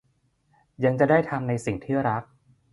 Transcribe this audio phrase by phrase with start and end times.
[0.83, 2.23] ยังจะได้ทำในสิ่งที่รัก